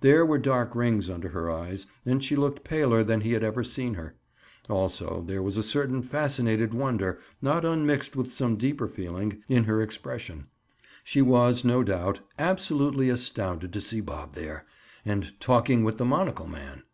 [0.00, 3.64] There were dark rings under her eyes and she looked paler than he had ever
[3.64, 4.14] seen her.
[4.70, 9.82] Also, there was a certain fascinated wonder, not unmixed with some deeper feeling, in her
[9.82, 10.46] expression.
[11.02, 14.64] She was, no doubt, absolutely astounded to see Bob there,
[15.04, 16.84] and talking with the monocle man.